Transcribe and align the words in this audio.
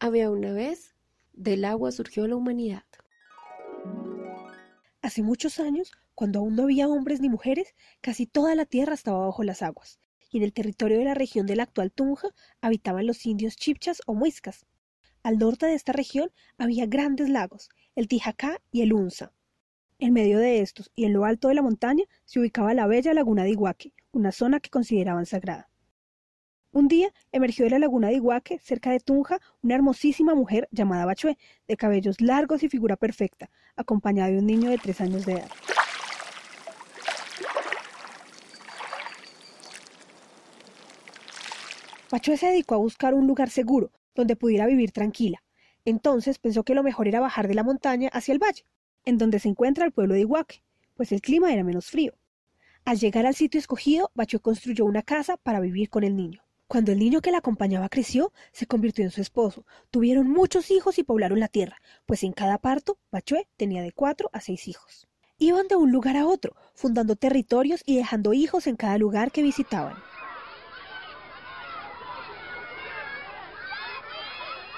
Había 0.00 0.30
una 0.30 0.52
vez, 0.52 0.94
del 1.32 1.64
agua 1.64 1.90
surgió 1.90 2.28
la 2.28 2.36
humanidad. 2.36 2.84
Hace 5.02 5.24
muchos 5.24 5.58
años, 5.58 5.90
cuando 6.14 6.38
aún 6.38 6.54
no 6.54 6.62
había 6.62 6.86
hombres 6.86 7.20
ni 7.20 7.28
mujeres, 7.28 7.74
casi 8.00 8.24
toda 8.24 8.54
la 8.54 8.64
tierra 8.64 8.94
estaba 8.94 9.26
bajo 9.26 9.42
las 9.42 9.60
aguas, 9.60 9.98
y 10.30 10.36
en 10.36 10.44
el 10.44 10.52
territorio 10.52 10.98
de 10.98 11.04
la 11.04 11.14
región 11.14 11.46
de 11.46 11.56
la 11.56 11.64
actual 11.64 11.90
Tunja 11.90 12.28
habitaban 12.60 13.08
los 13.08 13.26
indios 13.26 13.56
chipchas 13.56 14.00
o 14.06 14.14
muiscas. 14.14 14.66
Al 15.24 15.36
norte 15.36 15.66
de 15.66 15.74
esta 15.74 15.92
región 15.92 16.30
había 16.58 16.86
grandes 16.86 17.28
lagos, 17.28 17.68
el 17.96 18.06
Tijacá 18.06 18.62
y 18.70 18.82
el 18.82 18.92
Unza. 18.92 19.32
En 19.98 20.12
medio 20.12 20.38
de 20.38 20.60
estos 20.60 20.92
y 20.94 21.06
en 21.06 21.12
lo 21.12 21.24
alto 21.24 21.48
de 21.48 21.54
la 21.54 21.62
montaña 21.62 22.04
se 22.24 22.38
ubicaba 22.38 22.72
la 22.72 22.86
bella 22.86 23.14
laguna 23.14 23.42
de 23.42 23.50
Iguaque, 23.50 23.94
una 24.12 24.30
zona 24.30 24.60
que 24.60 24.70
consideraban 24.70 25.26
sagrada. 25.26 25.68
Un 26.78 26.86
día 26.86 27.12
emergió 27.32 27.64
de 27.64 27.72
la 27.72 27.80
laguna 27.80 28.06
de 28.06 28.14
Iguaque, 28.14 28.60
cerca 28.60 28.92
de 28.92 29.00
Tunja, 29.00 29.40
una 29.62 29.74
hermosísima 29.74 30.36
mujer 30.36 30.68
llamada 30.70 31.06
Bachué, 31.06 31.36
de 31.66 31.76
cabellos 31.76 32.20
largos 32.20 32.62
y 32.62 32.68
figura 32.68 32.94
perfecta, 32.94 33.50
acompañada 33.74 34.30
de 34.30 34.38
un 34.38 34.46
niño 34.46 34.70
de 34.70 34.78
tres 34.78 35.00
años 35.00 35.26
de 35.26 35.32
edad. 35.32 35.50
Bachué 42.12 42.36
se 42.36 42.46
dedicó 42.46 42.76
a 42.76 42.78
buscar 42.78 43.12
un 43.12 43.26
lugar 43.26 43.50
seguro, 43.50 43.90
donde 44.14 44.36
pudiera 44.36 44.64
vivir 44.66 44.92
tranquila. 44.92 45.42
Entonces 45.84 46.38
pensó 46.38 46.62
que 46.62 46.76
lo 46.76 46.84
mejor 46.84 47.08
era 47.08 47.18
bajar 47.18 47.48
de 47.48 47.54
la 47.54 47.64
montaña 47.64 48.08
hacia 48.12 48.34
el 48.34 48.38
valle, 48.38 48.64
en 49.04 49.18
donde 49.18 49.40
se 49.40 49.48
encuentra 49.48 49.84
el 49.84 49.90
pueblo 49.90 50.14
de 50.14 50.20
Iguaque, 50.20 50.62
pues 50.94 51.10
el 51.10 51.22
clima 51.22 51.52
era 51.52 51.64
menos 51.64 51.86
frío. 51.86 52.14
Al 52.84 53.00
llegar 53.00 53.26
al 53.26 53.34
sitio 53.34 53.58
escogido, 53.58 54.12
Bachué 54.14 54.38
construyó 54.38 54.84
una 54.84 55.02
casa 55.02 55.38
para 55.38 55.58
vivir 55.58 55.90
con 55.90 56.04
el 56.04 56.14
niño. 56.14 56.40
Cuando 56.68 56.92
el 56.92 56.98
niño 56.98 57.22
que 57.22 57.30
la 57.30 57.38
acompañaba 57.38 57.88
creció, 57.88 58.30
se 58.52 58.66
convirtió 58.66 59.02
en 59.02 59.10
su 59.10 59.22
esposo. 59.22 59.64
Tuvieron 59.90 60.28
muchos 60.28 60.70
hijos 60.70 60.98
y 60.98 61.02
poblaron 61.02 61.40
la 61.40 61.48
tierra, 61.48 61.80
pues 62.04 62.22
en 62.24 62.32
cada 62.32 62.58
parto, 62.58 62.98
Bachué 63.10 63.48
tenía 63.56 63.82
de 63.82 63.92
cuatro 63.92 64.28
a 64.34 64.42
seis 64.42 64.68
hijos. 64.68 65.08
Iban 65.38 65.66
de 65.68 65.76
un 65.76 65.92
lugar 65.92 66.18
a 66.18 66.26
otro, 66.26 66.54
fundando 66.74 67.16
territorios 67.16 67.82
y 67.86 67.96
dejando 67.96 68.34
hijos 68.34 68.66
en 68.66 68.76
cada 68.76 68.98
lugar 68.98 69.32
que 69.32 69.42
visitaban. 69.42 69.96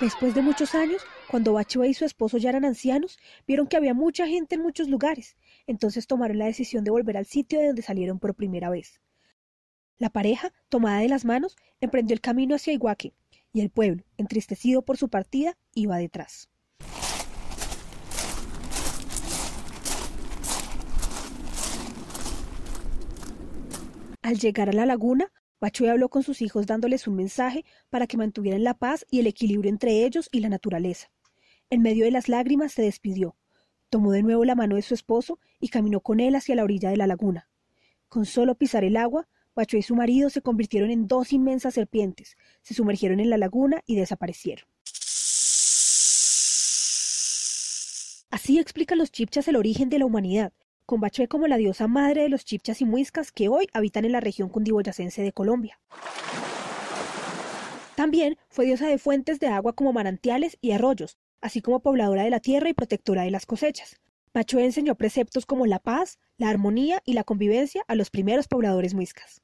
Después 0.00 0.32
de 0.32 0.42
muchos 0.42 0.76
años, 0.76 1.02
cuando 1.28 1.54
Bachué 1.54 1.88
y 1.88 1.94
su 1.94 2.04
esposo 2.04 2.38
ya 2.38 2.50
eran 2.50 2.64
ancianos, 2.64 3.18
vieron 3.48 3.66
que 3.66 3.76
había 3.76 3.94
mucha 3.94 4.28
gente 4.28 4.54
en 4.54 4.62
muchos 4.62 4.88
lugares. 4.88 5.36
Entonces 5.66 6.06
tomaron 6.06 6.38
la 6.38 6.46
decisión 6.46 6.84
de 6.84 6.92
volver 6.92 7.16
al 7.16 7.26
sitio 7.26 7.58
de 7.58 7.66
donde 7.66 7.82
salieron 7.82 8.20
por 8.20 8.36
primera 8.36 8.70
vez. 8.70 9.00
La 10.00 10.08
pareja, 10.08 10.50
tomada 10.70 11.00
de 11.00 11.08
las 11.08 11.26
manos, 11.26 11.58
emprendió 11.78 12.14
el 12.14 12.22
camino 12.22 12.54
hacia 12.54 12.72
Iguaque, 12.72 13.12
y 13.52 13.60
el 13.60 13.68
pueblo, 13.68 14.02
entristecido 14.16 14.80
por 14.80 14.96
su 14.96 15.10
partida, 15.10 15.58
iba 15.74 15.98
detrás. 15.98 16.48
Al 24.22 24.38
llegar 24.38 24.70
a 24.70 24.72
la 24.72 24.86
laguna, 24.86 25.30
Bachué 25.60 25.90
habló 25.90 26.08
con 26.08 26.22
sus 26.22 26.40
hijos 26.40 26.64
dándoles 26.64 27.06
un 27.06 27.16
mensaje 27.16 27.66
para 27.90 28.06
que 28.06 28.16
mantuvieran 28.16 28.64
la 28.64 28.72
paz 28.72 29.04
y 29.10 29.20
el 29.20 29.26
equilibrio 29.26 29.68
entre 29.68 30.06
ellos 30.06 30.30
y 30.32 30.40
la 30.40 30.48
naturaleza. 30.48 31.10
En 31.68 31.82
medio 31.82 32.06
de 32.06 32.10
las 32.10 32.30
lágrimas 32.30 32.72
se 32.72 32.80
despidió, 32.80 33.36
tomó 33.90 34.12
de 34.12 34.22
nuevo 34.22 34.46
la 34.46 34.54
mano 34.54 34.76
de 34.76 34.82
su 34.82 34.94
esposo 34.94 35.38
y 35.60 35.68
caminó 35.68 36.00
con 36.00 36.20
él 36.20 36.36
hacia 36.36 36.54
la 36.54 36.64
orilla 36.64 36.88
de 36.88 36.96
la 36.96 37.06
laguna. 37.06 37.50
Con 38.08 38.24
solo 38.24 38.54
pisar 38.54 38.82
el 38.82 38.96
agua, 38.96 39.28
Bacho 39.54 39.76
y 39.76 39.82
su 39.82 39.94
marido 39.94 40.30
se 40.30 40.42
convirtieron 40.42 40.90
en 40.90 41.06
dos 41.06 41.32
inmensas 41.32 41.74
serpientes, 41.74 42.36
se 42.62 42.74
sumergieron 42.74 43.20
en 43.20 43.30
la 43.30 43.38
laguna 43.38 43.82
y 43.86 43.96
desaparecieron. 43.96 44.66
Así 48.30 48.58
explican 48.58 48.98
los 48.98 49.10
chipchas 49.10 49.48
el 49.48 49.56
origen 49.56 49.88
de 49.88 49.98
la 49.98 50.06
humanidad, 50.06 50.52
con 50.86 51.00
Bachué 51.00 51.28
como 51.28 51.48
la 51.48 51.56
diosa 51.56 51.88
madre 51.88 52.22
de 52.22 52.28
los 52.28 52.44
chipchas 52.44 52.80
y 52.80 52.84
muiscas 52.84 53.32
que 53.32 53.48
hoy 53.48 53.66
habitan 53.72 54.04
en 54.04 54.12
la 54.12 54.20
región 54.20 54.48
cundiboyacense 54.48 55.22
de 55.22 55.32
Colombia. 55.32 55.80
También 57.96 58.38
fue 58.48 58.64
diosa 58.64 58.86
de 58.86 58.98
fuentes 58.98 59.40
de 59.40 59.48
agua 59.48 59.74
como 59.74 59.92
manantiales 59.92 60.58
y 60.60 60.72
arroyos, 60.72 61.18
así 61.40 61.60
como 61.60 61.80
pobladora 61.80 62.22
de 62.22 62.30
la 62.30 62.40
tierra 62.40 62.68
y 62.68 62.74
protectora 62.74 63.22
de 63.22 63.30
las 63.30 63.46
cosechas. 63.46 64.00
Bachué 64.32 64.64
enseñó 64.64 64.94
preceptos 64.94 65.44
como 65.44 65.66
la 65.66 65.80
paz, 65.80 66.18
la 66.36 66.48
armonía 66.48 67.02
y 67.04 67.14
la 67.14 67.24
convivencia 67.24 67.84
a 67.88 67.96
los 67.96 68.10
primeros 68.10 68.46
pobladores 68.46 68.94
muiscas. 68.94 69.42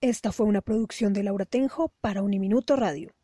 Esta 0.00 0.32
fue 0.32 0.46
una 0.46 0.60
producción 0.60 1.12
de 1.12 1.22
Laura 1.22 1.44
Tenjo 1.44 1.92
para 2.00 2.22
Uniminuto 2.22 2.74
Radio. 2.74 3.14